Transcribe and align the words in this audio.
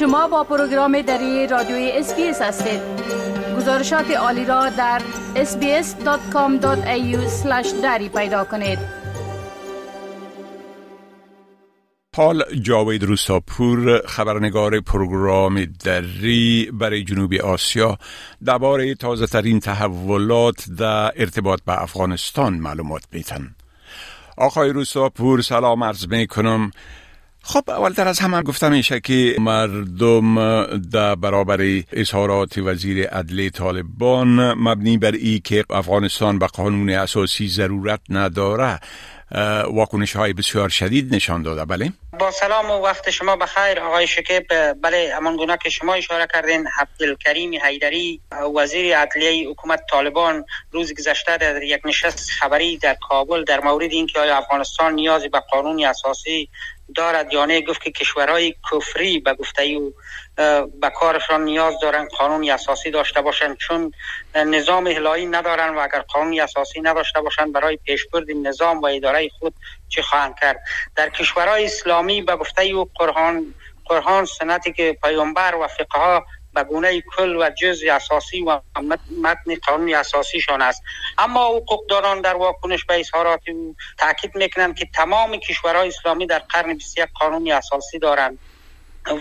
شما 0.00 0.28
با 0.28 0.44
پروگرام 0.44 1.02
دری 1.02 1.46
رادیوی 1.46 1.90
SBS 1.94 2.42
هستید. 2.42 2.80
گزارشات 3.56 4.10
عالی 4.10 4.44
را 4.44 4.68
در 4.68 5.02
sbs.com.au 5.34 6.62
دری 7.82 8.08
پیدا 8.08 8.44
کنید. 8.44 8.78
پال 12.12 12.42
جاوید 12.62 13.04
روستاپور 13.04 14.06
خبرنگار 14.06 14.80
پروگرام 14.80 15.64
دری 15.64 16.70
برای 16.72 17.04
جنوب 17.04 17.34
آسیا 17.34 17.98
درباره 18.44 18.94
تازه 18.94 19.26
ترین 19.26 19.60
تحولات 19.60 20.70
در 20.78 21.12
ارتباط 21.16 21.60
به 21.66 21.82
افغانستان 21.82 22.54
معلومات 22.54 23.02
میتن 23.12 23.54
آقای 24.36 24.70
روستاپور 24.70 25.40
سلام 25.40 25.84
عرض 25.84 26.06
می 26.08 26.26
کنم 26.26 26.70
خب 27.42 27.70
اولتر 27.70 28.08
از 28.08 28.18
همه 28.18 28.42
گفتم 28.42 28.72
میشه 28.72 29.00
که 29.00 29.36
مردم 29.38 30.36
در 30.76 31.14
برابر 31.14 31.82
اظهارات 31.92 32.58
وزیر 32.58 33.06
عدل 33.06 33.48
طالبان 33.48 34.54
مبنی 34.54 34.98
بر 34.98 35.12
ای 35.12 35.40
که 35.44 35.64
افغانستان 35.70 36.38
به 36.38 36.46
قانون 36.46 36.90
اساسی 36.90 37.48
ضرورت 37.48 38.00
نداره 38.08 38.80
واکنش 39.72 40.16
های 40.16 40.32
بسیار 40.32 40.68
شدید 40.68 41.14
نشان 41.14 41.42
داده. 41.42 41.64
بله؟ 41.64 41.92
با 42.18 42.30
سلام 42.30 42.70
و 42.70 42.74
وقت 42.74 43.10
شما 43.10 43.36
بخیر. 43.36 43.80
آقای 43.80 44.06
شکیب 44.06 44.46
بله 44.82 45.12
همان 45.16 45.36
گونه 45.36 45.58
که 45.62 45.70
شما 45.70 45.94
اشاره 45.94 46.26
کردین 46.34 46.66
عبدالکریم 46.80 47.60
حیدری 47.64 48.20
وزیر 48.56 48.96
عدلیه 48.96 49.48
حکومت 49.48 49.80
طالبان 49.90 50.44
روز 50.70 50.94
گذشته 50.94 51.36
در 51.36 51.62
یک 51.62 51.80
نشست 51.84 52.30
خبری 52.30 52.76
در 52.76 52.96
کابل 53.08 53.44
در 53.44 53.60
مورد 53.60 53.92
اینکه 53.92 54.20
آیا 54.20 54.36
افغانستان 54.36 54.94
نیازی 54.94 55.28
به 55.28 55.40
قانون 55.50 55.84
اساسی 55.84 56.48
دارد 56.96 57.32
یا 57.32 57.44
نه 57.44 57.60
گفت 57.60 57.82
که 57.82 57.90
کشورهای 57.90 58.54
کفری 58.72 59.18
به 59.18 59.34
گفته 59.34 59.62
او 59.62 59.94
به 60.80 60.90
کارشان 60.94 61.44
نیاز 61.44 61.74
دارن 61.82 62.08
قانون 62.18 62.50
اساسی 62.50 62.90
داشته 62.90 63.20
باشند 63.20 63.56
چون 63.56 63.92
نظام 64.34 64.86
اهلایی 64.86 65.26
ندارن 65.26 65.74
و 65.74 65.78
اگر 65.78 66.00
قانون 66.00 66.40
اساسی 66.40 66.80
نداشته 66.80 67.20
باشند 67.20 67.52
برای 67.52 67.76
پیشبرد 67.76 68.30
نظام 68.30 68.80
و 68.80 68.86
اداره 68.86 69.28
خود 69.38 69.54
چه 69.88 70.02
خواهند 70.02 70.34
کرد؟ 70.40 70.60
در 70.96 71.08
کشورهای 71.08 71.64
اسلامی 71.64 72.22
به 72.22 72.36
گفته 72.36 72.62
او 72.62 72.90
قرآن 72.94 73.54
قرآن 73.84 74.24
سنتی 74.24 74.72
که 74.72 74.98
پیامبر 75.02 75.54
و 75.54 75.66
فقها 75.66 76.26
به 76.54 76.64
گونه 76.64 77.00
کل 77.16 77.36
و 77.36 77.50
جز 77.62 77.82
اساسی 77.90 78.42
و 78.42 78.60
متن 79.22 79.56
قانون 79.66 79.94
اساسیشان 79.94 80.62
است. 80.62 80.82
اما 81.18 81.46
حقوقداران 81.46 82.20
در 82.20 82.36
واکنش 82.36 82.84
به 82.84 83.00
اظهارات 83.00 83.40
او 83.48 83.74
تاکید 83.98 84.36
می‌کنند 84.36 84.78
که 84.78 84.86
تمام 84.94 85.36
کشورهای 85.36 85.88
اسلامی 85.88 86.26
در 86.26 86.38
قرن 86.38 86.74
21 86.76 87.08
قانون 87.20 87.52
اساسی 87.52 87.98
دارند 87.98 88.38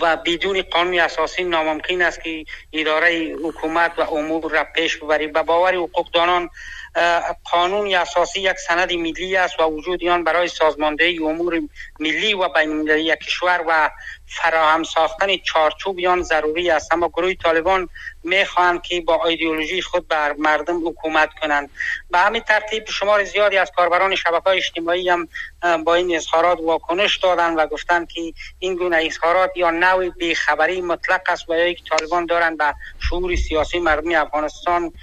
و 0.01 0.17
بدون 0.25 0.61
قانون 0.61 0.99
اساسی 0.99 1.43
ناممکن 1.43 2.01
است 2.01 2.23
که 2.23 2.45
اداره 2.73 3.35
حکومت 3.43 3.93
و 3.99 4.01
امور 4.01 4.51
را 4.51 4.63
پیش 4.75 4.97
ببرید 4.97 5.33
به 5.33 5.43
باور 5.43 5.75
حقوقدانان 5.75 6.49
قانون 7.51 7.95
اساسی 7.95 8.41
یک 8.41 8.57
سند 8.57 8.93
ملی 8.93 9.35
است 9.37 9.59
و 9.59 9.63
وجود 9.63 10.05
آن 10.05 10.23
برای 10.23 10.47
سازماندهی 10.47 11.19
امور 11.19 11.61
ملی 11.99 12.33
و 12.33 12.49
بین 12.49 12.87
یک 12.87 13.19
کشور 13.19 13.63
و 13.67 13.89
فراهم 14.29 14.83
ساختن 14.83 15.37
چارچوب 15.37 15.99
آن 15.99 16.21
ضروری 16.21 16.69
است. 16.69 16.93
اما 16.93 17.07
گروه 17.07 17.33
طالبان 17.33 17.89
می‌خواهند 18.23 18.81
که 18.81 19.01
با 19.01 19.25
ایدئولوژی 19.25 19.81
خود 19.81 20.07
بر 20.07 20.33
مردم 20.33 20.87
حکومت 20.87 21.29
کنند. 21.41 21.69
به 22.09 22.17
همین 22.17 22.41
ترتیب 22.41 22.89
شمار 22.89 23.23
زیادی 23.23 23.57
از 23.57 23.71
کاربران 23.75 24.15
شبکه 24.15 24.49
اجتماعی 24.49 25.09
هم 25.09 25.27
با 25.83 25.95
این 25.95 26.15
اظهارات 26.15 26.59
واکنش 26.59 27.17
دادند 27.17 27.57
و 27.57 27.67
گفتند 27.67 28.07
که 28.11 28.21
این 28.59 28.75
گونه 28.75 28.97
اظهارات 29.05 29.51
یا 29.57 29.71
نوع 29.71 30.09
بیخبری 30.09 30.81
مطلق 30.81 31.21
است 31.27 31.49
و 31.49 31.53
یا 31.53 31.73
که 31.73 31.83
طالبان 31.89 32.25
دارند 32.25 32.57
به 32.57 32.75
شعور 33.09 33.35
سیاسی 33.35 33.79
مردم 33.79 34.15
افغانستان 34.15 34.93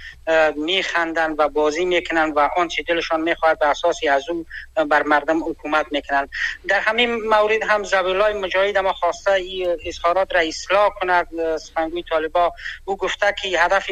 میخندند 0.55 1.35
و 1.39 1.49
بازی 1.49 1.85
می‌کنند 1.85 2.37
و 2.37 2.49
آنچه 2.57 2.83
دلشان 2.83 3.21
می‌خواهد 3.21 3.59
به 3.59 3.67
اساسی 3.67 4.07
از 4.07 4.29
او 4.29 4.45
بر 4.89 5.03
مردم 5.03 5.43
حکومت 5.43 5.85
می‌کنند. 5.91 6.29
در 6.67 6.79
همین 6.79 7.15
مورد 7.15 7.63
هم 7.63 7.83
زبیلای 7.83 8.33
مجاهد 8.33 8.77
ما 8.77 8.93
خواسته 9.17 9.31
این 9.31 9.77
اظهارات 9.85 10.33
را 10.33 10.39
اصلاح 10.39 10.89
کند 11.01 11.57
سخنگوی 11.57 12.03
طالبا. 12.03 12.51
او 12.85 12.97
گفته 12.97 13.35
که 13.41 13.59
هدف 13.59 13.91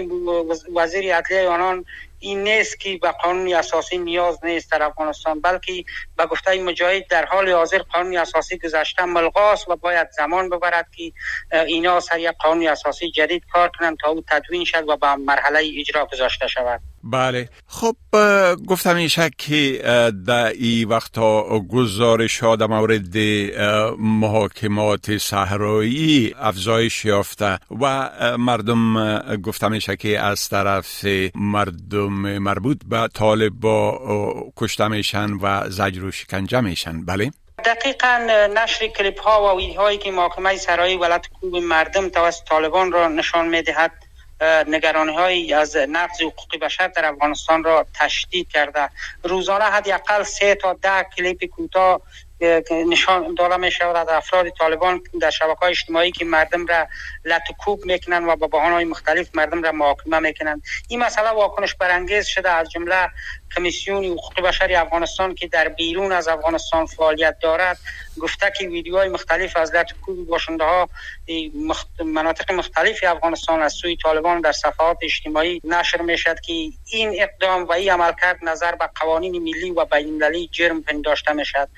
وزیر 0.76 1.16
عدلیه 1.16 1.50
آنان 1.50 1.86
این 2.20 2.44
نیست 2.44 2.80
که 2.80 2.98
به 3.02 3.12
قانون 3.12 3.54
اساسی 3.54 3.98
نیاز 3.98 4.46
نیست 4.46 4.72
در 4.72 4.84
افغانستان 4.84 5.42
بلکه 5.42 5.84
به 6.18 6.26
گفته 6.26 6.62
مجاهد 6.62 7.08
در 7.08 7.26
حال 7.26 7.50
حاضر 7.50 7.78
قانون 7.78 8.18
اساسی 8.18 8.58
گذشته 8.58 9.06
ملغاست 9.06 9.70
و 9.70 9.76
باید 9.76 10.08
زمان 10.18 10.50
ببرد 10.50 10.88
که 10.96 11.12
اینا 11.68 12.00
سر 12.00 12.20
یک 12.20 12.32
قانون 12.40 12.68
اساسی 12.68 13.12
جدید 13.12 13.44
کار 13.52 13.72
کنند 13.80 13.98
تا 14.02 14.10
او 14.10 14.24
تدوین 14.28 14.66
شد 14.66 14.90
و 14.90 14.98
به 14.98 15.16
مرحله 15.16 15.72
اجرا 15.80 16.06
گذاشته 16.06 16.48
شود. 16.48 16.82
بله. 17.06 17.50
خب 17.68 17.96
گفتم 18.68 18.96
ایشه 18.96 19.30
که 19.38 19.82
در 20.28 20.48
این 20.48 20.88
وقتا 20.88 21.60
گزارش 21.60 22.40
ها 22.40 22.56
در 22.56 22.66
مورد 22.66 23.18
محاکمات 24.00 25.18
صحرایی 25.18 26.36
افزایش 26.40 27.06
یافته 27.06 27.58
و 27.82 28.10
مردم 28.38 29.18
گفتم 29.38 29.72
ایشه 29.72 29.96
که 29.96 30.20
از 30.20 30.50
طرف 30.50 31.06
مردم 31.36 32.14
مربوط 32.40 32.78
به 32.90 33.10
طالبا 33.14 34.00
کشته 34.58 34.88
میشن 34.88 35.34
و 35.34 35.70
زجر 35.70 36.04
و 36.04 36.12
شکنجه 36.12 36.62
میشن. 36.62 37.06
بله. 37.06 37.32
دقیقا 37.66 38.28
نشر 38.56 38.88
کلیپ 38.88 39.22
ها 39.22 39.56
و 39.56 39.60
ویدیو 39.60 39.82
هایی 39.82 39.98
که 39.98 40.12
محاکمه 40.12 40.56
سرایی 40.56 40.98
ولایت 40.98 41.28
کوب 41.42 41.56
مردم 41.56 42.10
توسط 42.10 42.44
طالبان 42.44 42.92
را 42.92 43.08
نشان 43.08 43.48
می‌دهد. 43.48 43.92
نگرانی 44.42 45.14
های 45.14 45.54
از 45.54 45.78
نقض 45.78 46.22
حقوق 46.22 46.60
بشر 46.62 46.88
در 46.88 47.06
افغانستان 47.06 47.64
را 47.64 47.86
تشدید 47.94 48.50
کرده. 48.50 48.90
روزانه 49.24 49.66
حداقل 49.66 50.24
سه 50.24 50.56
تا 50.56 50.74
ده 50.74 51.04
کلیپ 51.18 51.46
کوتاه 51.46 52.02
نشان 52.72 53.36
داده 53.36 53.58
می 53.58 53.72
شود 53.72 53.96
از 53.96 54.08
افراد 54.08 54.50
طالبان 54.50 55.02
در 55.22 55.30
شبکه 55.30 55.60
های 55.62 55.72
اجتماعی 55.72 56.12
که 56.12 56.26
مردم 56.26 56.66
را 56.66 56.88
لطکوب 57.26 57.86
می‌کنن 57.86 58.26
و 58.26 58.36
با 58.36 58.48
بحان 58.48 58.72
های 58.72 58.86
مختلف 58.86 59.36
مردم 59.36 59.64
را 59.64 59.72
محاکمه 59.72 60.20
می‌کنن. 60.20 60.62
این 60.90 61.00
مسئله 61.00 61.30
واکنش 61.30 61.76
برانگیز 61.76 62.26
شده 62.26 62.50
از 62.50 62.70
جمله 62.70 63.10
کمیسیون 63.56 64.06
حقوق 64.06 64.42
بشر 64.42 64.74
افغانستان 64.74 65.36
که 65.36 65.48
در 65.48 65.68
بیرون 65.68 66.12
از 66.12 66.28
افغانستان 66.28 66.86
فعالیت 66.86 67.40
دارد. 67.40 67.78
گفته 68.20 68.54
که 68.58 68.68
ویدیوهای 68.68 69.10
مختلف 69.10 69.58
از 69.58 69.76
لطکوب 69.76 70.28
باشنده 70.28 70.64
ها 70.64 70.90
مناطق 72.06 72.52
مختلف 72.52 73.00
افغانستان 73.04 73.62
از 73.62 73.74
سوی 73.74 73.98
طالبان 73.98 74.42
در 74.42 74.52
صفحات 74.52 74.98
اجتماعی 75.02 75.62
نشر 75.64 76.02
می‌شد 76.02 76.40
که 76.40 76.54
این 76.92 77.16
اقدام 77.20 77.64
و 77.64 77.72
این 77.72 77.92
عملکرد 77.92 78.40
نظر 78.42 78.76
به 78.76 78.90
قوانین 78.96 79.42
ملی 79.42 79.72
و 79.72 79.86
بین 79.86 80.08
المللی 80.08 80.50
جرم 80.52 80.82
پنداشته 80.82 81.34
می‌شد 81.34 81.70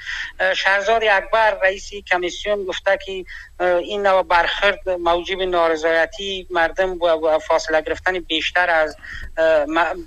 شهرزاد 0.54 1.04
اکبر 1.04 1.58
رئیس 1.64 1.90
کمیسیون 2.12 2.66
گفته 2.66 3.00
که 3.06 3.26
این 3.60 4.08
نوع 4.08 4.24
برخورد 4.24 4.90
موجب 4.90 5.42
نارضایتی 5.42 6.48
مردم 6.50 7.02
و 7.02 7.40
فاصله 7.40 7.82
گرفتن 7.82 8.20
بیشتر 8.20 8.70
از 8.70 8.98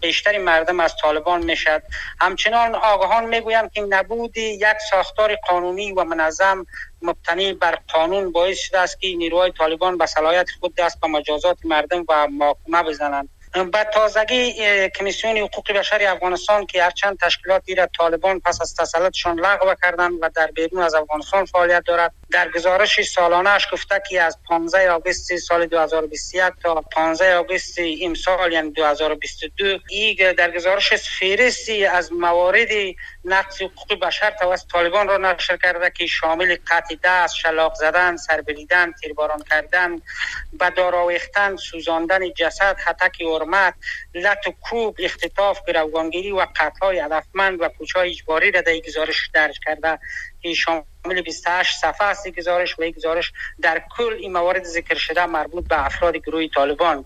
بیشتری 0.01 0.39
مردم 0.39 0.81
از 0.81 0.95
طالبان 1.03 1.43
می‌شد 1.43 1.83
همچنان 2.21 2.75
آگاهان 2.75 3.25
می‌گویند 3.25 3.73
که 3.73 3.81
نبود 3.81 4.37
یک 4.37 4.65
ساختار 4.91 5.37
قانونی 5.49 5.93
و 5.93 6.05
منظم 6.05 6.67
مبتنی 7.03 7.53
بر 7.53 7.79
قانون 7.93 8.33
باعث 8.33 8.59
شده 8.59 8.79
است 8.79 9.01
که 9.01 9.09
نیروهای 9.17 9.53
طالبان 9.53 9.99
به 9.99 10.07
صلاحیت 10.07 10.51
خود 10.61 10.75
دست 10.75 11.01
به 11.01 11.09
مجازات 11.09 11.59
مردم 11.65 12.05
و 12.09 12.27
محاکمه 12.27 12.83
بزنند. 12.83 13.29
به 13.53 13.85
تازگی 13.95 14.55
کمیسیون 14.89 15.37
حقوق 15.39 15.73
بشر 15.73 16.03
افغانستان 16.09 16.67
که 16.67 16.83
هرچند 16.83 17.19
تشکیلاتی 17.19 17.75
را 17.75 17.89
طالبان 17.99 18.41
پس 18.41 18.61
از 18.61 18.75
تسلطشان 18.75 19.41
لغو 19.41 19.75
کردند 19.83 20.13
و 20.21 20.31
در 20.35 20.47
بیرون 20.47 20.83
از 20.83 20.95
افغانستان 20.95 21.45
فعالیت 21.45 21.83
دارد. 21.87 22.13
در 22.31 22.51
گزارش 22.51 23.03
سالانه 23.03 23.51
اش 23.51 23.67
گفته 23.73 24.03
که 24.09 24.23
از 24.23 24.39
15 24.49 24.91
آگوست 24.91 25.37
سال 25.37 25.67
2021 25.67 26.43
تا 26.63 26.75
15 26.75 27.37
آگوست 27.37 27.79
امسال 28.03 28.53
یعنی 28.53 28.71
2022 28.71 29.79
این 29.89 30.33
در 30.39 30.51
گزارش 30.51 30.93
فهرستی 30.93 31.87
از 31.87 32.13
موارد 32.13 32.69
نقض 33.25 33.63
حقوق 33.63 34.01
بشر 34.01 34.31
توسط 34.31 34.67
طالبان 34.73 35.09
را 35.09 35.17
نشر 35.17 35.57
کرده 35.57 35.91
که 35.91 36.07
شامل 36.07 36.57
قطع 36.67 36.97
دست، 37.05 37.37
شلاق 37.37 37.75
زدن، 37.75 38.17
سربریدن، 38.17 38.93
تیرباران 38.93 39.43
کردن، 39.51 40.03
به 40.53 40.71
دار 40.71 41.19
سوزاندن 41.57 42.33
جسد، 42.33 42.77
حتک 42.79 43.21
حرمت، 43.41 43.75
لط 44.15 44.47
و 44.47 44.51
کوب، 44.61 44.97
اختطاف، 44.99 45.61
گروگانگیری 45.69 46.31
و 46.31 46.47
قتل 46.57 46.79
های 46.83 47.01
هدفمند 47.01 47.61
و 47.61 47.69
کوچای 47.69 48.11
اجباری 48.11 48.51
را 48.51 48.61
در 48.61 48.73
گزارش 48.89 49.31
درج 49.35 49.59
کرده. 49.67 49.99
که 50.43 50.55
شامل 50.55 51.23
28 51.25 51.77
صفحه 51.81 52.07
است 52.07 52.29
گزارش 52.29 52.79
و 52.79 52.91
گزارش 52.97 53.33
در 53.63 53.83
کل 53.97 54.13
این 54.13 54.33
موارد 54.33 54.65
ذکر 54.65 54.95
شده 54.95 55.27
مربوط 55.27 55.69
به 55.69 55.87
افراد 55.87 56.17
گروه 56.17 56.47
طالبان 56.55 57.05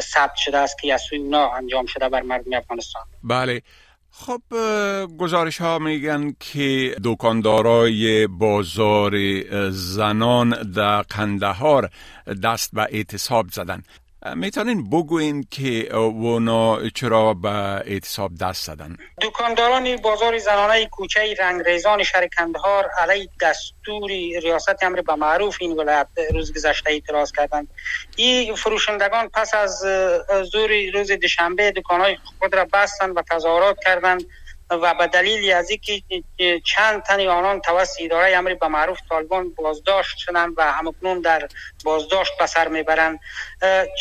ثبت 0.00 0.36
شده 0.36 0.58
است 0.58 0.78
که 0.78 0.94
از 0.94 1.02
سوی 1.10 1.18
اونا 1.18 1.50
انجام 1.50 1.86
شده 1.86 2.08
بر 2.08 2.22
مردم 2.22 2.56
افغانستان. 2.56 3.02
بله. 3.22 3.62
خب 4.12 4.42
گزارش 5.18 5.60
ها 5.60 5.78
میگن 5.78 6.34
که 6.40 6.96
دکاندارای 7.04 8.26
بازار 8.26 9.12
زنان 9.70 10.72
در 10.72 11.02
قندهار 11.02 11.90
دست 12.44 12.70
به 12.72 12.82
اعتصاب 12.82 13.46
زدن. 13.52 13.82
می‌تونین 14.36 14.90
بگوین 14.90 15.46
که 15.50 15.96
اونا 15.96 16.88
چرا 16.88 17.34
به 17.34 17.48
اعتصاب 17.48 18.30
دست 18.40 18.66
زدن؟ 18.66 18.96
دکانداران 19.22 19.96
بازار 19.96 20.38
زنانه 20.38 20.86
کوچه 20.86 21.34
رنگریزان 21.38 22.02
شهر 22.02 22.28
کندهار 22.38 22.86
علی 22.98 23.28
دستوری 23.40 24.40
ریاست 24.40 24.82
امر 24.82 25.00
به 25.00 25.14
معروف 25.14 25.56
این 25.60 25.72
ولایت 25.72 26.08
روز 26.32 26.52
گذشته 26.52 26.90
اعتراض 26.90 27.32
کردند. 27.32 27.68
این 28.16 28.54
فروشندگان 28.54 29.28
پس 29.28 29.54
از 29.54 29.78
زور 30.52 30.70
روز 30.94 31.12
دوشنبه 31.12 31.72
دکانهای 31.76 32.16
خود 32.38 32.54
را 32.54 32.66
بستند 32.72 33.16
و 33.16 33.22
تظاهرات 33.30 33.76
کردند. 33.84 34.24
و 34.70 34.94
به 34.94 35.06
دلیل 35.06 35.52
از 35.52 35.70
اینکه 35.70 36.02
چند 36.64 37.02
تن 37.02 37.26
آنان 37.26 37.60
توسط 37.60 38.00
اداره 38.00 38.36
امر 38.36 38.54
به 38.54 38.68
معروف 38.68 38.98
طالبان 39.08 39.50
بازداشت 39.50 40.18
شدند 40.18 40.54
و 40.56 40.72
همکنون 40.72 41.20
در 41.20 41.48
بازداشت 41.84 42.32
به 42.38 42.46
سر 42.46 42.68
می‌برند. 42.68 43.20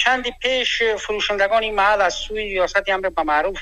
چندی 0.04 0.33
پیش 0.42 0.83
فروشندگان 0.83 1.63
این 1.63 1.75
محل 1.75 2.01
از 2.01 2.13
سوی 2.13 2.44
ریاست 2.44 2.89
امر 2.89 3.10
به 3.10 3.24
معروف 3.24 3.60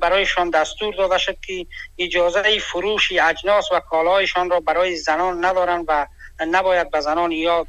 برایشان 0.00 0.50
دستور 0.50 0.94
داده 0.94 1.18
شد 1.18 1.36
که 1.40 1.66
اجازه 1.98 2.58
فروش 2.58 3.12
اجناس 3.12 3.72
و 3.72 3.80
کالایشان 3.80 4.50
را 4.50 4.60
برای 4.60 4.96
زنان 4.96 5.44
ندارند 5.44 5.84
و 5.88 6.06
نباید 6.44 6.90
به 6.90 7.00
زنان 7.00 7.32
یا 7.32 7.66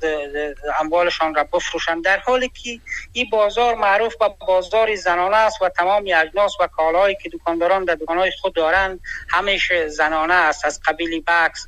اموالشان 0.79 1.35
را 1.35 1.43
بفروشند. 1.43 2.03
در 2.03 2.17
حالی 2.17 2.49
که 2.49 2.79
این 3.13 3.29
بازار 3.31 3.75
معروف 3.75 4.15
به 4.15 4.29
بازار 4.47 4.95
زنانه 4.95 5.37
است 5.37 5.61
و 5.61 5.69
تمام 5.69 6.03
اجناس 6.15 6.51
و 6.59 6.67
کالایی 6.67 7.17
که 7.23 7.29
دکانداران 7.29 7.85
در 7.85 7.95
دکانهای 7.95 8.31
خود 8.41 8.53
دارند 8.53 8.99
همیشه 9.29 9.87
زنانه 9.87 10.33
است. 10.33 10.65
از 10.65 10.79
قبیل 10.85 11.23
بکس 11.27 11.67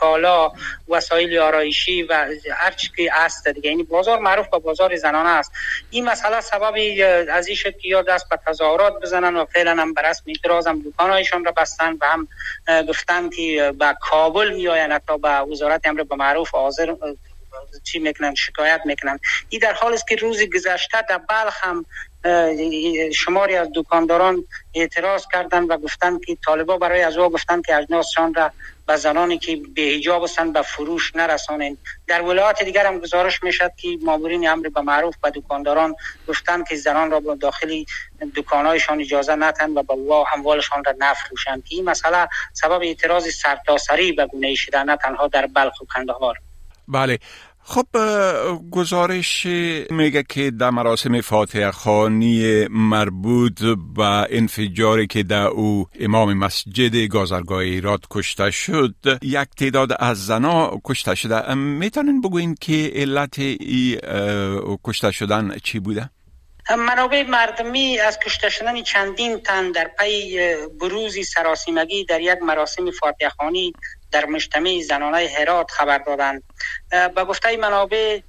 کالا 0.00 0.52
وسایل 0.88 1.38
آرایشی 1.38 2.02
و 2.02 2.26
هر 2.56 2.70
چی 2.70 2.88
که 2.96 3.14
است 3.14 3.48
دیگه. 3.48 3.70
یعنی 3.70 3.82
بازار 3.82 4.18
معروف 4.18 4.48
به 4.48 4.58
بازار 4.58 4.96
زنانه 4.96 5.28
است. 5.28 5.52
این 5.90 6.04
مسئله 6.04 6.40
سبب 6.40 6.74
از 7.30 7.46
این 7.46 7.56
شد 7.56 7.78
که 7.78 7.88
یا 7.88 8.02
دست 8.02 8.28
به 8.28 8.38
تظاهرات 8.46 9.00
بزنن 9.02 9.36
و 9.36 9.44
فعلا 9.44 9.76
هم 9.82 9.94
به 9.94 10.02
رسم 10.02 10.22
اعتراض 10.26 10.66
هم 10.66 10.82
دکانهایشان 10.82 11.44
را 11.44 11.52
بستن 11.52 11.92
و 12.00 12.06
هم 12.06 12.28
گفتن 12.88 13.30
که 13.30 13.74
به 13.78 13.96
کابل 14.00 14.54
میآیند 14.54 15.02
تا 15.06 15.16
به 15.16 15.28
وزارت 15.28 15.86
امر 15.86 16.02
به 16.08 16.16
معروف 16.16 16.50
حاضر 16.50 16.94
چی 17.84 17.98
می‌کنن 17.98 18.34
شکایت 18.34 18.80
می‌کنن. 18.84 19.18
این 19.48 19.60
در 19.60 19.72
حال 19.72 19.92
است 19.94 20.08
که 20.08 20.16
روز 20.16 20.42
گذشته 20.54 21.02
در 21.08 21.18
بلخ 21.18 21.64
هم 21.64 21.86
شماری 23.14 23.56
از 23.56 23.68
دکانداران 23.74 24.44
اعتراض 24.74 25.24
کردند 25.32 25.70
و 25.70 25.76
گفتند 25.76 26.24
که 26.24 26.36
طالبا 26.44 26.78
برای 26.78 27.02
از 27.02 27.16
او 27.16 27.30
گفتند 27.30 27.66
که 27.66 27.76
اجناسشان 27.76 28.34
را 28.34 28.52
به 28.86 28.96
زنانی 28.96 29.38
که 29.38 29.60
به 29.76 29.82
حجاب 29.82 30.24
هستند 30.24 30.52
به 30.52 30.62
فروش 30.62 31.16
نرسانند. 31.16 31.78
در 32.06 32.22
ولایات 32.22 32.62
دیگر 32.62 32.86
هم 32.86 32.98
گزارش 32.98 33.42
می‌شد 33.42 33.70
که 33.76 33.88
مامورین 34.02 34.48
امر 34.48 34.68
به 34.68 34.80
معروف 34.80 35.14
به 35.22 35.32
دکانداران 35.34 35.94
گفتند 36.28 36.68
که 36.68 36.76
زنان 36.76 37.10
را 37.10 37.20
به 37.20 37.36
داخل 37.36 37.84
دکانهایشان 38.36 39.00
اجازه 39.00 39.34
نتند 39.34 39.76
و 39.76 39.82
به 39.82 39.94
اموالشان 40.34 40.84
را 40.84 40.94
نفروشند. 40.98 41.62
این 41.70 41.84
مسئله 41.84 42.28
سبب 42.52 42.82
اعتراض 42.82 43.28
سرتاسری 43.28 44.12
به 44.12 44.26
گونه 44.26 44.54
شده 44.54 44.82
نه 44.82 44.96
تنها 44.96 45.28
در 45.28 45.46
بلخ 45.46 45.80
و 45.80 45.84
کندهار. 45.94 46.34
بله. 46.88 47.18
خب 47.68 47.86
گزارش 48.70 49.46
میگه 49.90 50.22
که 50.28 50.50
در 50.50 50.70
مراسم 50.70 51.20
فاتح 51.20 51.70
خانی 51.70 52.66
مربوط 52.68 53.62
به 53.94 54.26
انفجاری 54.30 55.06
که 55.06 55.22
در 55.22 55.46
او 55.46 55.86
امام 56.00 56.34
مسجد 56.34 56.96
گازرگاه 56.96 57.58
ایراد 57.58 58.00
کشته 58.10 58.50
شد 58.50 58.94
یک 59.22 59.48
تعداد 59.56 59.96
از 59.98 60.26
زنا 60.26 60.80
کشته 60.84 61.14
شده 61.14 61.54
می‌تونین 61.54 62.20
بگوین 62.20 62.54
که 62.60 62.92
علت 62.94 63.38
ای 63.38 63.98
کشته 64.84 65.10
شدن 65.10 65.56
چی 65.62 65.78
بوده؟ 65.78 66.10
منابع 66.70 67.22
مردمی 67.22 67.98
از 67.98 68.18
کشته 68.18 68.48
شدن 68.48 68.82
چندین 68.82 69.40
تن 69.40 69.72
در 69.72 69.90
پی 69.98 70.38
بروزی 70.80 71.24
سراسیمگی 71.24 72.04
در 72.04 72.20
یک 72.20 72.38
مراسم 72.42 72.90
فاتح 72.90 73.28
خانی 73.28 73.72
در 74.12 74.26
مجتمع 74.26 74.80
زنانه 74.80 75.28
هرات 75.38 75.70
خبر 75.70 75.98
دادند. 75.98 76.42
به 76.90 77.24
گفته 77.24 77.56
منابع 77.56 78.20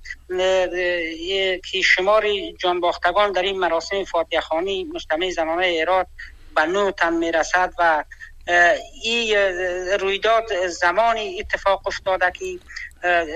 که 1.72 1.82
شمار 1.84 2.26
جانباختگان 2.60 3.32
در 3.32 3.42
این 3.42 3.60
مراسم 3.60 4.04
فاتح 4.04 4.40
خانی 4.40 4.84
مجتمع 4.84 5.30
زنانه 5.30 5.78
هرات 5.82 6.08
به 6.56 6.66
نو 6.66 6.92
تن 6.92 7.14
می‌رسد 7.14 7.74
و 7.80 8.04
این 9.04 9.38
رویداد 10.00 10.68
زمانی 10.68 11.40
اتفاق 11.40 11.88
افتاده 11.88 12.32
که 12.32 12.60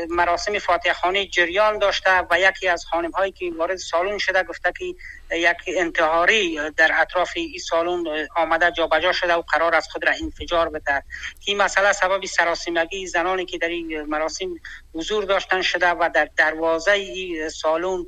مراسم 0.09 0.59
فاتح 0.59 0.93
خانی 0.93 1.27
جریان 1.27 1.79
داشته 1.79 2.19
و 2.31 2.39
یکی 2.39 2.67
از 2.67 2.85
خانم 2.85 3.11
هایی 3.11 3.31
که 3.31 3.51
وارد 3.57 3.77
سالن 3.77 4.17
شده 4.17 4.43
گفته 4.43 4.73
که 4.77 4.85
یک 5.35 5.57
انتحاری 5.67 6.59
در 6.77 6.91
اطراف 6.93 7.31
این 7.35 7.59
سالن 7.59 8.27
آمده 8.35 8.71
جابجا 8.71 9.11
شده 9.11 9.33
و 9.33 9.41
قرار 9.41 9.75
از 9.75 9.87
خود 9.91 10.07
را 10.07 10.13
انفجار 10.21 10.69
بده 10.69 11.03
این 11.45 11.57
مسئله 11.57 11.91
سبب 11.91 12.25
سراسیمگی 12.25 13.07
زنانی 13.07 13.45
که 13.45 13.57
در 13.57 13.67
این 13.67 14.01
مراسم 14.01 14.49
حضور 14.93 15.23
داشتن 15.23 15.61
شده 15.61 15.89
و 15.89 16.09
در 16.15 16.29
دروازه 16.37 17.49
سالن 17.49 18.05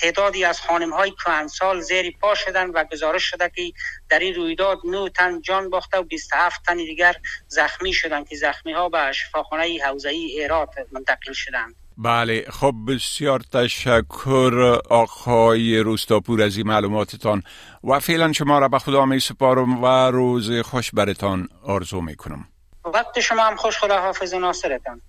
تعدادی 0.00 0.44
از 0.44 0.60
خانم 0.60 0.92
های 0.92 1.12
سال 1.46 1.80
زیر 1.80 2.16
پا 2.20 2.34
شدن 2.34 2.70
و 2.70 2.84
گزارش 2.84 3.24
شده 3.24 3.50
که 3.56 3.72
در 4.08 4.18
این 4.18 4.34
رویداد 4.34 4.78
نو 4.84 5.08
تن 5.08 5.40
جان 5.40 5.70
باخته 5.70 5.98
و 5.98 6.02
27 6.02 6.62
تن 6.66 6.76
دیگر 6.76 7.16
زخمی 7.48 7.92
شدند 7.92 8.28
که 8.28 8.36
زخمی 8.36 8.72
ها 8.72 8.88
به 8.88 9.12
شفاخانه 9.12 9.78
حوزه 9.84 10.08
ای 10.08 10.24
ایرات 10.24 10.74
منتقل 10.92 11.32
شدند. 11.32 11.74
بله 11.98 12.44
خب 12.50 12.74
بسیار 12.88 13.40
تشکر 13.40 14.78
آقای 14.90 15.78
روستاپور 15.78 16.42
از 16.42 16.56
این 16.56 16.66
معلوماتتان 16.66 17.42
و 17.84 18.00
فعلا 18.00 18.32
شما 18.32 18.58
را 18.58 18.68
به 18.68 18.78
خدا 18.78 19.06
می 19.06 19.20
سپارم 19.20 19.82
و 19.82 19.86
روز 20.10 20.52
خوش 20.52 20.90
برتان 20.90 21.48
آرزو 21.62 22.00
می 22.00 22.16
کنم. 22.16 22.51
وقت 22.84 23.20
شما 23.20 23.42
هم 23.42 23.56
خوش 23.56 23.78
خدا 23.78 24.00
حافظ 24.00 24.34
ناصرتان 24.34 25.00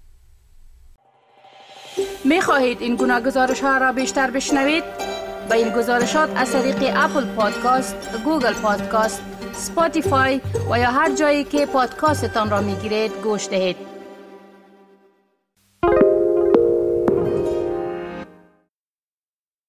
می 2.24 2.42
خواهید 2.42 2.82
این 2.82 2.96
گناه 2.96 3.22
گزارش 3.22 3.62
ها 3.62 3.78
را 3.78 3.92
بیشتر 3.92 4.32
بشنوید؟ 4.32 4.84
با 5.50 5.56
این 5.56 5.70
گزارشات 5.70 6.30
از 6.36 6.52
طریق 6.52 6.94
اپل 6.96 7.36
پادکاست، 7.36 7.96
Google 8.26 8.54
Podcast، 8.54 9.22
Spotify 9.54 10.42
و 10.72 10.80
یا 10.80 10.92
هر 10.92 11.16
جایی 11.16 11.44
که 11.44 11.66
پادکاستتان 11.66 12.50
را 12.50 12.62
می 12.62 12.76
گیرید 12.76 13.12
گوش 13.12 13.48
دهید. 13.50 13.93